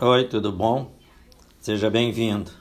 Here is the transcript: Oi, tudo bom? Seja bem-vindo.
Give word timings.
Oi, 0.00 0.28
tudo 0.28 0.52
bom? 0.52 0.92
Seja 1.58 1.90
bem-vindo. 1.90 2.52